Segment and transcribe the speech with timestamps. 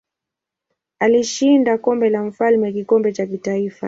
[0.99, 3.79] Alishinda Kombe la Mfalme kikombe cha kitaifa.